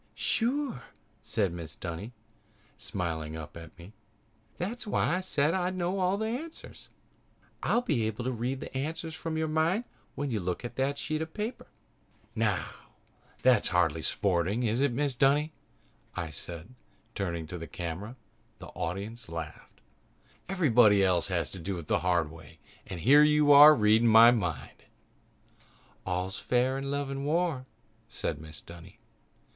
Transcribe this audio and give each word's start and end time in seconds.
"Sure!" 0.15 0.81
said 1.21 1.53
Mrs. 1.53 1.79
Dunny, 1.79 2.11
smiling 2.75 3.35
up 3.35 3.55
at 3.55 3.77
me. 3.77 3.93
"That's 4.57 4.87
why 4.87 5.17
I 5.17 5.21
said 5.21 5.53
that 5.53 5.61
I'd 5.61 5.75
know 5.75 6.17
the 6.17 6.25
answers. 6.25 6.89
I'll 7.61 7.83
be 7.83 8.07
able 8.07 8.23
to 8.23 8.31
read 8.31 8.61
the 8.61 8.75
answers 8.75 9.13
from 9.13 9.37
your 9.37 9.47
mind 9.47 9.83
when 10.15 10.31
you 10.31 10.39
look 10.39 10.65
at 10.65 10.75
that 10.77 10.97
sheet 10.97 11.21
of 11.21 11.35
paper." 11.35 11.67
"Now, 12.35 12.67
that's 13.43 13.67
hardly 13.67 14.01
sporting, 14.01 14.63
is 14.63 14.81
it, 14.81 14.91
Mrs. 14.91 15.19
Dunny?" 15.19 15.53
I 16.15 16.31
said, 16.31 16.73
turning 17.13 17.45
to 17.45 17.59
the 17.59 17.67
camera. 17.67 18.15
The 18.57 18.69
audience 18.69 19.29
laughed. 19.29 19.81
"Everybody 20.49 21.03
else 21.03 21.27
has 21.27 21.51
to 21.51 21.59
do 21.59 21.77
it 21.77 21.85
the 21.85 21.99
hard 21.99 22.31
way 22.31 22.57
and 22.87 23.01
here 23.01 23.21
you 23.21 23.51
are 23.51 23.75
reading 23.75 24.07
it 24.07 24.09
from 24.09 24.13
my 24.13 24.31
mind." 24.31 24.83
"All's 26.07 26.39
fair 26.39 26.79
in 26.79 26.89
love 26.89 27.11
and 27.11 27.23
war," 27.23 27.67
said 28.09 28.39
Mrs. 28.39 28.65
Dunny. 28.65 28.99